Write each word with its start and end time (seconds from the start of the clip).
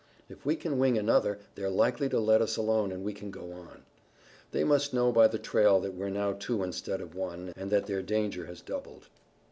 If 0.29 0.47
we 0.47 0.55
can 0.55 0.79
wing 0.79 0.97
another 0.97 1.37
they're 1.53 1.69
likely 1.69 2.09
to 2.09 2.19
let 2.19 2.41
us 2.41 2.57
alone 2.57 2.91
and 2.91 3.03
we 3.03 3.13
can 3.13 3.29
go 3.29 3.51
on. 3.51 3.83
They 4.49 4.63
must 4.63 4.95
know 4.95 5.11
by 5.11 5.27
the 5.27 5.37
trail 5.37 5.79
that 5.81 5.93
we're 5.93 6.09
now 6.09 6.33
two 6.33 6.63
instead 6.63 7.01
of 7.01 7.13
one, 7.13 7.53
and 7.55 7.69
that 7.69 7.85
their 7.85 8.01
danger 8.01 8.47
has 8.47 8.61
doubled." 8.61 9.09